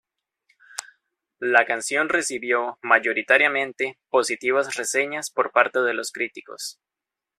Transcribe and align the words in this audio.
La 1.37 1.63
canción 1.67 2.09
recibió 2.09 2.79
mayoritariamente 2.81 3.99
positivas 4.09 4.73
reseñas 4.75 5.29
por 5.29 5.51
parte 5.51 5.77
de 5.81 5.93
los 5.93 6.11
críticos. 6.11 6.79